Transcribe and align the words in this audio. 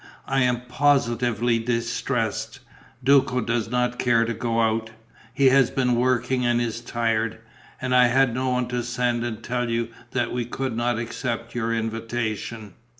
"I 0.25 0.41
am 0.41 0.61
positively 0.61 1.59
distressed: 1.59 2.59
Duco 3.03 3.39
does 3.39 3.69
not 3.69 3.99
care 3.99 4.25
to 4.25 4.33
go 4.33 4.59
out 4.61 4.89
he 5.31 5.49
has 5.49 5.69
been 5.69 5.93
working 5.93 6.43
and 6.43 6.59
is 6.59 6.81
tired 6.81 7.37
and 7.79 7.93
I 7.93 8.07
had 8.07 8.33
no 8.33 8.49
one 8.49 8.67
to 8.69 8.81
send 8.81 9.23
and 9.23 9.43
tell 9.43 9.69
you 9.69 9.89
that 10.09 10.33
we 10.33 10.43
could 10.45 10.75
not 10.75 10.97
accept 10.97 11.53
your 11.53 11.71
invitation." 11.71 12.73